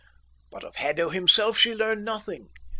But 0.49 0.63
of 0.63 0.77
Haddo 0.77 1.09
himself 1.09 1.59
she 1.59 1.75
learned 1.75 2.03
nothing. 2.03 2.49